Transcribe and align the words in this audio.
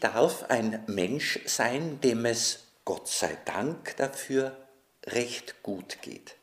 Darf 0.00 0.44
ein 0.44 0.82
Mensch 0.86 1.40
sein, 1.46 2.00
dem 2.00 2.24
es, 2.24 2.64
Gott 2.84 3.08
sei 3.08 3.36
Dank 3.44 3.96
dafür, 3.96 4.56
recht 5.06 5.62
gut 5.62 6.02
geht. 6.02 6.36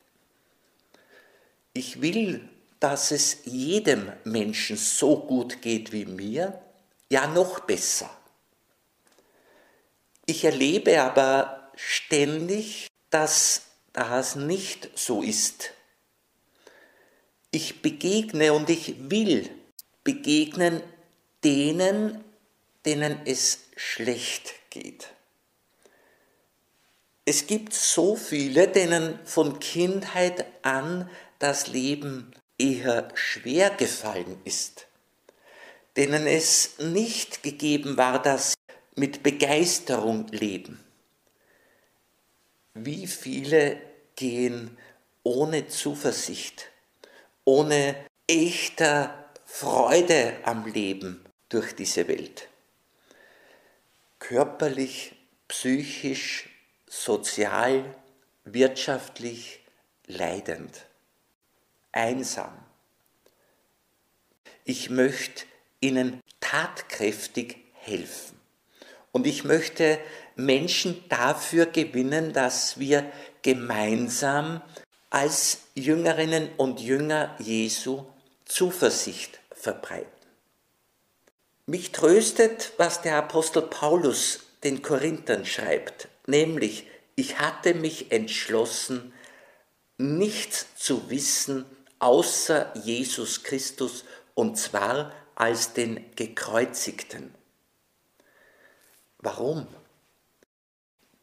Ich 1.74 2.02
will, 2.02 2.48
dass 2.80 3.12
es 3.12 3.40
jedem 3.46 4.12
Menschen 4.24 4.78
so 4.78 5.18
gut 5.18 5.62
geht 5.62 5.92
wie 5.92 6.06
mir, 6.06 6.62
ja 7.10 7.28
noch 7.28 7.62
besser. 7.62 8.10
Ich 10.26 10.44
erlebe 10.44 11.02
aber 11.02 11.72
ständig, 11.76 12.88
dass 13.10 13.64
das 13.94 14.36
nicht 14.36 14.90
so 14.96 15.24
ist. 15.24 15.72
Ich 17.52 17.82
begegne 17.82 18.54
und 18.54 18.70
ich 18.70 19.10
will 19.10 19.50
begegnen 20.04 20.84
denen, 21.44 22.24
denen 22.88 23.20
es 23.26 23.60
schlecht 23.76 24.54
geht. 24.70 25.10
Es 27.26 27.46
gibt 27.46 27.74
so 27.74 28.16
viele, 28.16 28.70
denen 28.70 29.20
von 29.26 29.60
Kindheit 29.60 30.46
an 30.62 31.10
das 31.38 31.68
Leben 31.68 32.32
eher 32.58 33.10
schwer 33.16 33.72
gefallen 33.72 34.40
ist, 34.46 34.88
denen 35.98 36.26
es 36.26 36.80
nicht 36.80 37.44
gegeben 37.44 37.98
war, 37.98 38.22
dass 38.22 38.54
sie 38.54 38.74
mit 38.96 39.22
Begeisterung 39.22 40.28
leben. 40.30 40.82
Wie 42.74 43.06
viele 43.06 43.82
gehen 44.16 44.78
ohne 45.24 45.68
Zuversicht, 45.68 46.70
ohne 47.44 47.98
echter 48.28 49.30
Freude 49.46 50.38
am 50.44 50.66
Leben 50.66 51.26
durch 51.50 51.76
diese 51.76 52.08
Welt. 52.08 52.48
Körperlich, 54.20 55.16
psychisch, 55.48 56.50
sozial, 56.88 57.96
wirtschaftlich 58.46 59.60
leidend, 60.06 60.86
einsam. 61.92 62.58
Ich 64.64 64.90
möchte 64.90 65.46
ihnen 65.80 66.22
tatkräftig 66.40 67.58
helfen. 67.74 68.40
Und 69.12 69.26
ich 69.28 69.44
möchte 69.44 70.00
Menschen 70.36 71.04
dafür 71.10 71.66
gewinnen, 71.66 72.34
dass 72.34 72.80
wir 72.80 73.12
gemeinsam 73.42 74.62
als 75.10 75.60
Jüngerinnen 75.74 76.50
und 76.58 76.80
Jünger 76.80 77.36
Jesu 77.40 78.06
Zuversicht 78.46 79.40
verbreiten. 79.52 80.17
Mich 81.70 81.92
tröstet, 81.92 82.72
was 82.78 83.02
der 83.02 83.18
Apostel 83.18 83.62
Paulus 83.62 84.40
den 84.64 84.82
Korinthern 84.82 85.46
schreibt, 85.46 86.08
nämlich, 86.26 86.88
ich 87.16 87.40
hatte 87.40 87.74
mich 87.74 88.14
entschlossen, 88.14 89.14
nichts 89.98 90.68
zu 90.78 91.10
wissen 91.10 91.66
außer 92.00 92.74
Jesus 92.86 93.44
Christus 93.44 94.06
und 94.34 94.58
zwar 94.58 95.12
als 95.36 95.74
den 95.74 96.06
gekreuzigten. 96.16 97.36
Warum? 99.18 99.68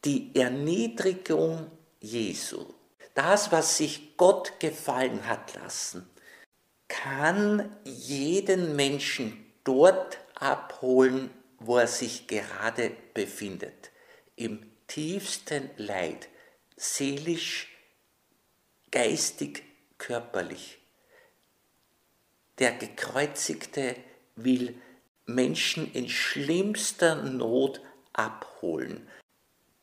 Die 0.04 0.30
Erniedrigung 0.34 1.70
Jesu, 2.00 2.66
das, 3.14 3.50
was 3.50 3.78
sich 3.78 4.18
Gott 4.18 4.60
gefallen 4.60 5.26
hat 5.26 5.54
lassen, 5.54 6.06
kann 6.86 7.74
jeden 7.84 8.76
Menschen 8.76 9.54
dort 9.64 10.18
abholen, 10.34 11.30
wo 11.58 11.78
er 11.78 11.86
sich 11.86 12.26
gerade 12.26 12.92
befindet, 13.14 13.90
im 14.36 14.70
tiefsten 14.86 15.70
Leid, 15.76 16.28
seelisch, 16.76 17.68
geistig, 18.90 19.62
körperlich. 19.98 20.78
Der 22.58 22.72
Gekreuzigte 22.72 23.96
will 24.36 24.80
Menschen 25.26 25.92
in 25.92 26.08
schlimmster 26.08 27.16
Not 27.16 27.80
abholen. 28.12 29.08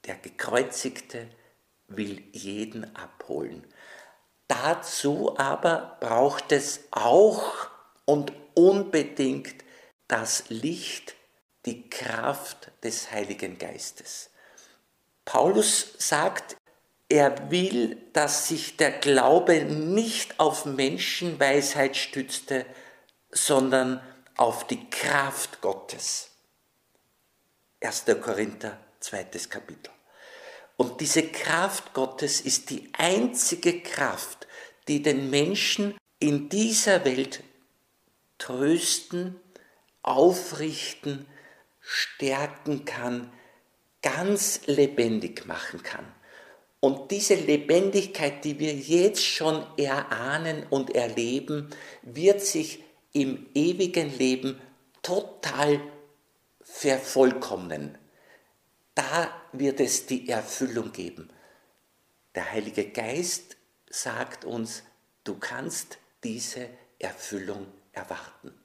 Der 0.05 0.15
Gekreuzigte 0.15 1.29
will 1.87 2.23
jeden 2.31 2.95
abholen. 2.95 3.65
Dazu 4.47 5.37
aber 5.37 5.97
braucht 5.99 6.51
es 6.51 6.81
auch 6.91 7.69
und 8.05 8.33
unbedingt 8.53 9.63
das 10.11 10.49
Licht, 10.49 11.15
die 11.65 11.89
Kraft 11.89 12.71
des 12.83 13.11
Heiligen 13.11 13.57
Geistes. 13.57 14.29
Paulus 15.23 15.93
sagt, 15.99 16.57
er 17.07 17.49
will, 17.49 17.97
dass 18.11 18.49
sich 18.49 18.75
der 18.75 18.91
Glaube 18.91 19.63
nicht 19.63 20.39
auf 20.39 20.65
Menschenweisheit 20.65 21.95
stützte, 21.95 22.65
sondern 23.31 24.01
auf 24.35 24.67
die 24.67 24.89
Kraft 24.89 25.61
Gottes. 25.61 26.31
1. 27.79 28.05
Korinther, 28.21 28.77
zweites 28.99 29.49
Kapitel. 29.49 29.91
Und 30.75 30.99
diese 30.99 31.23
Kraft 31.27 31.93
Gottes 31.93 32.41
ist 32.41 32.69
die 32.69 32.89
einzige 32.97 33.81
Kraft, 33.81 34.47
die 34.87 35.01
den 35.01 35.29
Menschen 35.29 35.95
in 36.19 36.49
dieser 36.49 37.05
Welt 37.05 37.43
trösten, 38.37 39.39
aufrichten, 40.03 41.25
stärken 41.79 42.85
kann, 42.85 43.31
ganz 44.01 44.61
lebendig 44.65 45.45
machen 45.45 45.83
kann. 45.83 46.05
Und 46.79 47.11
diese 47.11 47.35
Lebendigkeit, 47.35 48.43
die 48.43 48.57
wir 48.57 48.73
jetzt 48.73 49.23
schon 49.23 49.65
erahnen 49.77 50.65
und 50.69 50.95
erleben, 50.95 51.69
wird 52.01 52.41
sich 52.41 52.83
im 53.13 53.47
ewigen 53.53 54.17
Leben 54.17 54.59
total 55.03 55.79
vervollkommnen. 56.61 57.97
Da 58.95 59.31
wird 59.51 59.79
es 59.79 60.07
die 60.07 60.27
Erfüllung 60.29 60.91
geben. 60.91 61.29
Der 62.33 62.51
Heilige 62.51 62.89
Geist 62.89 63.57
sagt 63.89 64.45
uns, 64.45 64.83
du 65.23 65.37
kannst 65.37 65.99
diese 66.23 66.69
Erfüllung 66.97 67.67
erwarten. 67.91 68.60